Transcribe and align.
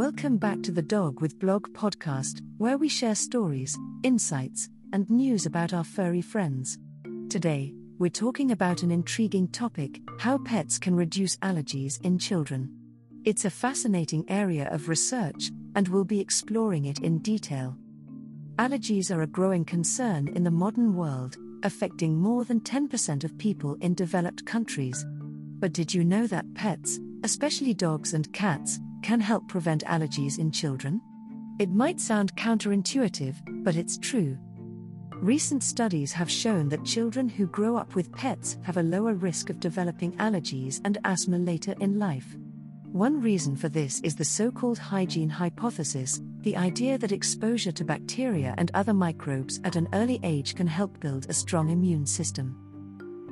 Welcome 0.00 0.38
back 0.38 0.62
to 0.62 0.72
the 0.72 0.80
Dog 0.80 1.20
with 1.20 1.38
Blog 1.38 1.74
podcast, 1.74 2.40
where 2.56 2.78
we 2.78 2.88
share 2.88 3.14
stories, 3.14 3.78
insights, 4.02 4.70
and 4.94 5.10
news 5.10 5.44
about 5.44 5.74
our 5.74 5.84
furry 5.84 6.22
friends. 6.22 6.78
Today, 7.28 7.74
we're 7.98 8.08
talking 8.08 8.50
about 8.50 8.82
an 8.82 8.90
intriguing 8.90 9.46
topic 9.48 10.00
how 10.18 10.38
pets 10.38 10.78
can 10.78 10.96
reduce 10.96 11.36
allergies 11.36 12.00
in 12.00 12.18
children. 12.18 12.70
It's 13.26 13.44
a 13.44 13.50
fascinating 13.50 14.24
area 14.30 14.70
of 14.70 14.88
research, 14.88 15.50
and 15.74 15.86
we'll 15.88 16.04
be 16.04 16.18
exploring 16.18 16.86
it 16.86 17.00
in 17.00 17.18
detail. 17.18 17.76
Allergies 18.56 19.14
are 19.14 19.20
a 19.20 19.26
growing 19.26 19.66
concern 19.66 20.28
in 20.28 20.44
the 20.44 20.50
modern 20.50 20.96
world, 20.96 21.36
affecting 21.62 22.16
more 22.16 22.46
than 22.46 22.60
10% 22.60 23.22
of 23.22 23.36
people 23.36 23.76
in 23.82 23.92
developed 23.92 24.46
countries. 24.46 25.04
But 25.58 25.74
did 25.74 25.92
you 25.92 26.04
know 26.04 26.26
that 26.28 26.54
pets, 26.54 26.98
especially 27.22 27.74
dogs 27.74 28.14
and 28.14 28.32
cats, 28.32 28.80
can 29.02 29.20
help 29.20 29.48
prevent 29.48 29.84
allergies 29.84 30.38
in 30.38 30.50
children? 30.50 31.00
It 31.58 31.70
might 31.70 32.00
sound 32.00 32.34
counterintuitive, 32.36 33.36
but 33.64 33.76
it's 33.76 33.98
true. 33.98 34.38
Recent 35.14 35.62
studies 35.62 36.12
have 36.12 36.30
shown 36.30 36.68
that 36.70 36.84
children 36.84 37.28
who 37.28 37.46
grow 37.46 37.76
up 37.76 37.94
with 37.94 38.12
pets 38.12 38.56
have 38.62 38.78
a 38.78 38.82
lower 38.82 39.12
risk 39.12 39.50
of 39.50 39.60
developing 39.60 40.12
allergies 40.12 40.80
and 40.84 40.96
asthma 41.04 41.38
later 41.38 41.74
in 41.80 41.98
life. 41.98 42.36
One 42.92 43.20
reason 43.20 43.54
for 43.54 43.68
this 43.68 44.00
is 44.00 44.16
the 44.16 44.24
so 44.24 44.50
called 44.50 44.78
hygiene 44.78 45.28
hypothesis 45.28 46.20
the 46.40 46.56
idea 46.56 46.96
that 46.96 47.12
exposure 47.12 47.70
to 47.72 47.84
bacteria 47.84 48.54
and 48.56 48.70
other 48.72 48.94
microbes 48.94 49.60
at 49.62 49.76
an 49.76 49.88
early 49.92 50.18
age 50.22 50.54
can 50.54 50.66
help 50.66 50.98
build 50.98 51.26
a 51.28 51.34
strong 51.34 51.68
immune 51.68 52.06
system. 52.06 52.56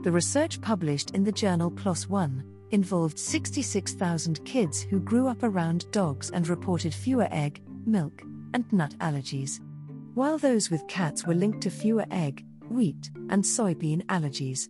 The 0.05 0.13
research 0.13 0.61
published 0.61 1.13
in 1.13 1.25
the 1.25 1.33
journal 1.33 1.71
PLOS 1.71 2.07
One 2.07 2.45
involved 2.71 3.19
66,000 3.19 4.45
kids 4.45 4.83
who 4.83 5.01
grew 5.01 5.27
up 5.27 5.43
around 5.43 5.91
dogs 5.91 6.31
and 6.31 6.49
reported 6.49 6.93
fewer 6.95 7.29
egg, 7.31 7.63
milk, 7.87 8.23
and 8.55 8.71
nut 8.73 8.95
allergies. 9.01 9.61
While 10.15 10.39
those 10.39 10.71
with 10.71 10.87
cats 10.89 11.27
were 11.27 11.35
linked 11.35 11.61
to 11.63 11.71
fewer 11.71 12.07
egg, 12.11 12.45
wheat, 12.71 13.11
and 13.31 13.43
soybean 13.43 14.05
allergies. 14.07 14.69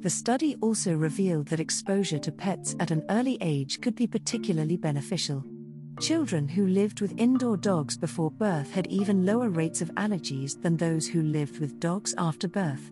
The 0.00 0.10
study 0.10 0.56
also 0.60 0.94
revealed 0.94 1.46
that 1.48 1.60
exposure 1.60 2.18
to 2.18 2.32
pets 2.32 2.74
at 2.80 2.90
an 2.90 3.04
early 3.08 3.38
age 3.40 3.80
could 3.80 3.94
be 3.94 4.06
particularly 4.06 4.76
beneficial. 4.76 5.44
Children 6.00 6.48
who 6.48 6.66
lived 6.66 7.00
with 7.00 7.14
indoor 7.18 7.56
dogs 7.56 7.96
before 7.96 8.30
birth 8.30 8.72
had 8.72 8.88
even 8.88 9.24
lower 9.24 9.48
rates 9.48 9.80
of 9.80 9.94
allergies 9.94 10.60
than 10.60 10.76
those 10.76 11.06
who 11.06 11.22
lived 11.22 11.60
with 11.60 11.78
dogs 11.78 12.14
after 12.18 12.48
birth. 12.48 12.90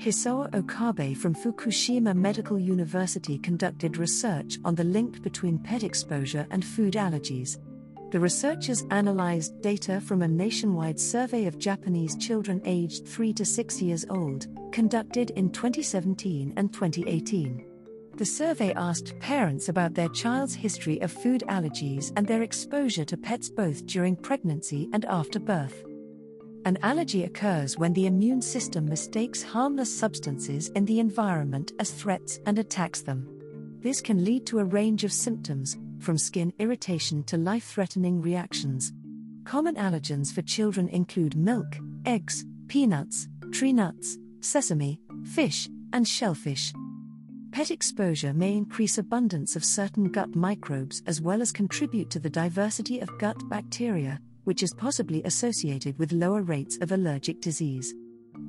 Hisao 0.00 0.48
Okabe 0.54 1.14
from 1.14 1.34
Fukushima 1.34 2.16
Medical 2.16 2.58
University 2.58 3.36
conducted 3.36 3.98
research 3.98 4.56
on 4.64 4.74
the 4.74 4.82
link 4.82 5.20
between 5.20 5.58
pet 5.58 5.82
exposure 5.84 6.46
and 6.50 6.64
food 6.64 6.94
allergies. 6.94 7.58
The 8.10 8.18
researchers 8.18 8.86
analyzed 8.90 9.60
data 9.60 10.00
from 10.00 10.22
a 10.22 10.28
nationwide 10.28 10.98
survey 10.98 11.44
of 11.44 11.58
Japanese 11.58 12.16
children 12.16 12.62
aged 12.64 13.06
3 13.06 13.34
to 13.34 13.44
6 13.44 13.82
years 13.82 14.06
old, 14.08 14.46
conducted 14.72 15.32
in 15.32 15.50
2017 15.50 16.54
and 16.56 16.72
2018. 16.72 17.66
The 18.16 18.24
survey 18.24 18.72
asked 18.72 19.18
parents 19.18 19.68
about 19.68 19.92
their 19.92 20.08
child's 20.08 20.54
history 20.54 20.98
of 21.02 21.12
food 21.12 21.44
allergies 21.46 22.10
and 22.16 22.26
their 22.26 22.42
exposure 22.42 23.04
to 23.04 23.18
pets 23.18 23.50
both 23.50 23.84
during 23.84 24.16
pregnancy 24.16 24.88
and 24.94 25.04
after 25.04 25.38
birth. 25.38 25.84
An 26.66 26.76
allergy 26.82 27.24
occurs 27.24 27.78
when 27.78 27.94
the 27.94 28.06
immune 28.06 28.42
system 28.42 28.84
mistakes 28.84 29.42
harmless 29.42 29.94
substances 29.94 30.68
in 30.70 30.84
the 30.84 31.00
environment 31.00 31.72
as 31.78 31.90
threats 31.90 32.38
and 32.44 32.58
attacks 32.58 33.00
them. 33.00 33.26
This 33.80 34.02
can 34.02 34.24
lead 34.24 34.44
to 34.46 34.58
a 34.58 34.64
range 34.64 35.02
of 35.04 35.12
symptoms, 35.12 35.78
from 36.00 36.18
skin 36.18 36.52
irritation 36.58 37.22
to 37.24 37.38
life 37.38 37.64
threatening 37.64 38.20
reactions. 38.20 38.92
Common 39.44 39.76
allergens 39.76 40.32
for 40.32 40.42
children 40.42 40.88
include 40.90 41.34
milk, 41.34 41.78
eggs, 42.04 42.44
peanuts, 42.68 43.26
tree 43.52 43.72
nuts, 43.72 44.18
sesame, 44.40 45.00
fish, 45.24 45.66
and 45.94 46.06
shellfish. 46.06 46.74
Pet 47.52 47.70
exposure 47.70 48.34
may 48.34 48.54
increase 48.54 48.98
abundance 48.98 49.56
of 49.56 49.64
certain 49.64 50.04
gut 50.04 50.36
microbes 50.36 51.02
as 51.06 51.22
well 51.22 51.40
as 51.40 51.52
contribute 51.52 52.10
to 52.10 52.20
the 52.20 52.30
diversity 52.30 53.00
of 53.00 53.18
gut 53.18 53.36
bacteria, 53.48 54.20
which 54.44 54.62
is 54.62 54.74
possibly 54.74 55.22
associated 55.24 55.98
with 55.98 56.12
lower 56.12 56.42
rates 56.42 56.78
of 56.80 56.92
allergic 56.92 57.40
disease. 57.40 57.94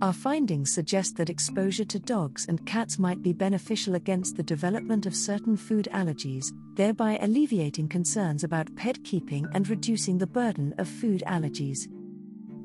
Our 0.02 0.14
findings 0.14 0.74
suggest 0.74 1.16
that 1.18 1.30
exposure 1.30 1.86
to 1.86 2.00
dogs 2.00 2.48
and 2.48 2.66
cats 2.66 2.98
might 2.98 3.22
be 3.22 3.34
beneficial 3.34 3.96
against 3.96 4.36
the 4.36 4.44
development 4.44 5.06
of 5.06 5.16
certain 5.16 5.56
food 5.56 5.88
allergies, 5.92 6.46
thereby 6.76 7.20
alleviating 7.22 7.88
concerns 7.88 8.44
about 8.44 8.76
pet 8.76 9.04
keeping 9.04 9.48
and 9.54 9.70
reducing 9.70 10.18
the 10.18 10.26
burden 10.26 10.74
of 10.80 10.88
food 10.88 11.24
allergies. 11.28 11.88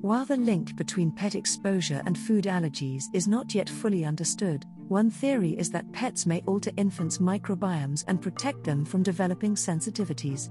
While 0.01 0.25
the 0.25 0.37
link 0.37 0.77
between 0.77 1.11
pet 1.11 1.35
exposure 1.35 2.03
and 2.07 2.17
food 2.17 2.45
allergies 2.45 3.05
is 3.13 3.27
not 3.27 3.55
yet 3.55 3.69
fully 3.69 4.05
understood, 4.05 4.65
one 4.89 5.11
theory 5.11 5.59
is 5.59 5.71
that 5.73 5.93
pets 5.93 6.27
may 6.27 6.43
alter 6.47 6.71
infants' 6.77 7.19
microbiomes 7.19 8.05
and 8.07 8.23
protect 8.23 8.63
them 8.63 8.85
from 8.85 9.03
developing 9.03 9.57
sensitivities. 9.57 10.49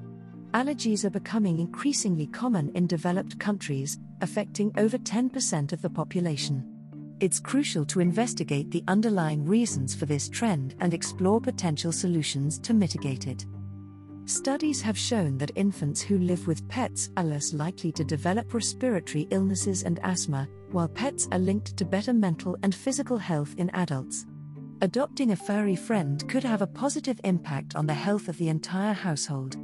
Allergies 0.56 1.04
are 1.04 1.10
becoming 1.10 1.60
increasingly 1.60 2.28
common 2.28 2.72
in 2.76 2.88
developed 2.88 3.38
countries, 3.38 4.00
affecting 4.22 4.72
over 4.78 4.98
10% 4.98 5.74
of 5.74 5.82
the 5.82 5.90
population. 5.90 6.66
It's 7.20 7.42
crucial 7.42 7.84
to 7.88 8.00
investigate 8.00 8.72
the 8.72 8.82
underlying 8.88 9.44
reasons 9.44 9.94
for 9.94 10.06
this 10.06 10.30
trend 10.30 10.76
and 10.80 10.94
explore 10.94 11.42
potential 11.42 11.92
solutions 11.92 12.58
to 12.60 12.74
mitigate 12.74 13.28
it. 13.28 13.46
Studies 14.28 14.82
have 14.82 14.98
shown 14.98 15.38
that 15.40 15.52
infants 15.56 16.02
who 16.02 16.20
live 16.20 16.48
with 16.48 16.66
pets 16.70 17.10
are 17.18 17.26
less 17.26 17.54
likely 17.54 17.92
to 17.92 18.06
develop 18.06 18.54
respiratory 18.54 19.28
illnesses 19.32 19.84
and 19.84 20.00
asthma, 20.04 20.48
while 20.72 20.88
pets 20.88 21.28
are 21.34 21.40
linked 21.40 21.76
to 21.76 21.84
better 21.84 22.14
mental 22.14 22.56
and 22.64 22.74
physical 22.74 23.18
health 23.18 23.56
in 23.58 23.70
adults. 23.72 24.26
Adopting 24.82 25.32
a 25.32 25.36
furry 25.36 25.76
friend 25.76 26.26
could 26.30 26.46
have 26.46 26.62
a 26.62 26.68
positive 26.68 27.20
impact 27.26 27.76
on 27.76 27.86
the 27.86 27.94
health 27.94 28.30
of 28.30 28.38
the 28.38 28.48
entire 28.48 28.94
household. 28.94 29.58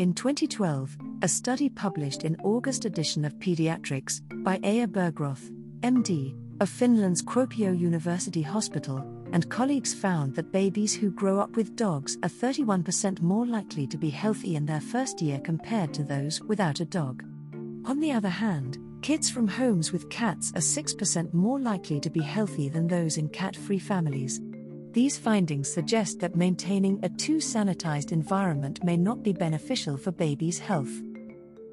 In 0.00 0.14
2012, 0.14 0.96
a 1.20 1.28
study 1.28 1.68
published 1.68 2.24
in 2.24 2.34
August 2.42 2.86
edition 2.86 3.22
of 3.22 3.34
Pediatrics 3.34 4.22
by 4.42 4.56
Eija 4.60 4.86
Bergroth, 4.86 5.50
MD, 5.82 6.34
of 6.62 6.70
Finland's 6.70 7.20
Kuopio 7.20 7.78
University 7.78 8.40
Hospital, 8.40 9.04
and 9.34 9.50
colleagues 9.50 9.92
found 9.92 10.34
that 10.36 10.52
babies 10.52 10.94
who 10.94 11.10
grow 11.10 11.38
up 11.38 11.54
with 11.54 11.76
dogs 11.76 12.16
are 12.22 12.30
31% 12.30 13.20
more 13.20 13.44
likely 13.44 13.86
to 13.88 13.98
be 13.98 14.08
healthy 14.08 14.56
in 14.56 14.64
their 14.64 14.80
first 14.80 15.20
year 15.20 15.38
compared 15.38 15.92
to 15.92 16.02
those 16.02 16.40
without 16.40 16.80
a 16.80 16.86
dog. 16.86 17.22
On 17.84 18.00
the 18.00 18.12
other 18.12 18.30
hand, 18.30 18.78
kids 19.02 19.28
from 19.28 19.46
homes 19.46 19.92
with 19.92 20.08
cats 20.08 20.50
are 20.56 20.60
6% 20.60 21.34
more 21.34 21.60
likely 21.60 22.00
to 22.00 22.08
be 22.08 22.22
healthy 22.22 22.70
than 22.70 22.86
those 22.86 23.18
in 23.18 23.28
cat 23.28 23.54
free 23.54 23.78
families. 23.78 24.40
These 24.92 25.18
findings 25.18 25.72
suggest 25.72 26.18
that 26.18 26.34
maintaining 26.34 26.98
a 27.04 27.08
too 27.08 27.36
sanitized 27.36 28.10
environment 28.10 28.82
may 28.82 28.96
not 28.96 29.22
be 29.22 29.32
beneficial 29.32 29.96
for 29.96 30.10
babies' 30.10 30.58
health. 30.58 30.90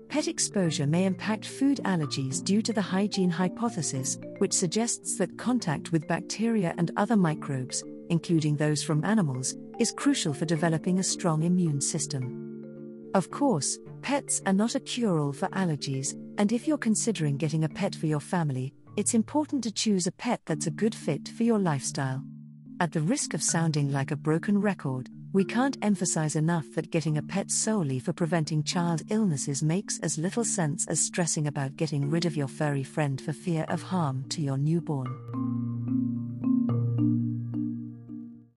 Pet 0.08 0.28
exposure 0.28 0.86
may 0.86 1.06
impact 1.06 1.46
food 1.46 1.82
allergies 1.84 2.44
due 2.44 2.62
to 2.62 2.72
the 2.72 2.82
hygiene 2.82 3.32
hypothesis, 3.32 4.20
which 4.38 4.54
suggests 4.54 5.18
that 5.18 5.36
contact 5.36 5.92
with 5.92 6.08
bacteria 6.08 6.76
and 6.78 6.92
other 6.96 7.18
microbes, 7.18 7.84
including 8.10 8.56
those 8.56 8.84
from 8.84 9.04
animals, 9.04 9.56
is 9.80 9.92
crucial 9.92 10.34
for 10.34 10.46
developing 10.46 11.00
a 11.00 11.04
strong 11.04 11.42
immune 11.42 11.82
system. 11.82 13.10
Of 13.16 13.32
course, 13.32 13.80
pets 14.04 14.44
are 14.46 14.54
not 14.54 14.76
a 14.76 14.80
cure 14.80 15.20
all 15.20 15.34
for 15.34 15.48
allergies, 15.50 16.14
and 16.38 16.52
if 16.52 16.68
you're 16.68 16.78
considering 16.78 17.36
getting 17.36 17.64
a 17.64 17.70
pet 17.70 17.96
for 17.96 18.06
your 18.06 18.20
family, 18.20 18.76
it's 18.96 19.16
important 19.16 19.64
to 19.64 19.72
choose 19.72 20.06
a 20.06 20.12
pet 20.12 20.42
that's 20.46 20.68
a 20.68 20.72
good 20.72 20.94
fit 20.94 21.30
for 21.30 21.44
your 21.44 21.58
lifestyle. 21.58 22.24
At 22.80 22.92
the 22.92 23.02
risk 23.02 23.34
of 23.34 23.42
sounding 23.42 23.92
like 23.92 24.12
a 24.12 24.16
broken 24.16 24.62
record, 24.62 25.10
we 25.34 25.44
can't 25.44 25.78
emphasize 25.82 26.36
enough 26.36 26.66
that 26.76 26.92
getting 26.92 27.18
a 27.18 27.24
pet 27.24 27.50
solely 27.50 27.98
for 27.98 28.14
preventing 28.14 28.62
child 28.62 29.02
illnesses 29.10 29.64
makes 29.64 29.98
as 30.00 30.20
little 30.20 30.44
sense 30.44 30.86
as 30.88 31.00
stressing 31.00 31.48
about 31.48 31.76
getting 31.76 32.08
rid 32.08 32.26
of 32.26 32.38
your 32.38 32.48
furry 32.48 32.84
friend 32.84 33.20
for 33.20 33.34
fear 33.34 33.66
of 33.68 33.82
harm 33.82 34.26
to 34.30 34.44
your 34.44 34.58
newborn. 34.58 35.97